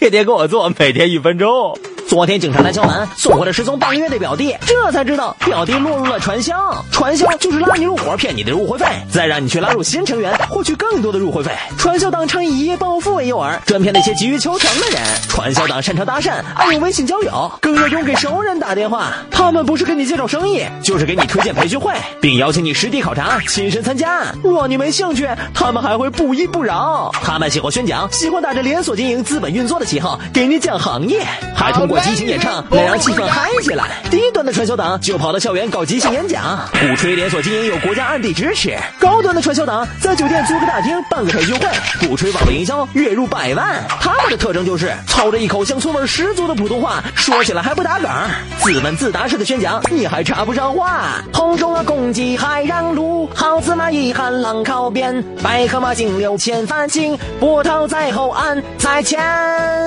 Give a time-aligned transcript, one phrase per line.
[0.00, 1.78] 天天跟我做，每天一分钟。
[2.08, 6.82] 昨天警察来敲门，送回了失踪半个月的表弟，这才知道表弟落入了传销。
[6.90, 11.52] 传销就是拉你入伙，骗你的入会费，再让你去拉入新成员，获取更多的入会费。
[11.76, 15.02] 传销党成以一夜暴为诱饵，专骗那些急于求成的人。
[15.28, 19.12] 传销党擅长搭讪，爱用微信交友，更热衷给熟人打电话。
[19.30, 24.22] 他们不是给你介绍生意，就是给你推荐培训会，并邀请你实地考察，亲身参加。
[24.42, 27.12] 若你没兴趣，他们还会不依不饶。
[27.22, 31.22] 他们喜欢宣讲，喜欢打着连锁经营、资本运作的旗号给你讲行业，
[31.54, 33.84] 还通过激情演唱来让气氛嗨起来。
[34.10, 41.68] 低端的传销党就跑到校园搞即兴演讲，鼓吹连锁经营有国家暗地支持；高端的传销党在酒店租个大厅办个培训会，
[42.06, 43.84] 鼓吹网络营销月月入百万。
[43.88, 48.08] 他们的特征就是操着一口乡村味十足的普通话，说起来还不打梗，
[48.58, 51.22] 自问自答式的宣讲，你还插不上话。
[51.32, 59.80] 红中啊，公鸡还让路，好子嘛一喊浪靠边，白河马径流前翻行，波涛在后岸在前。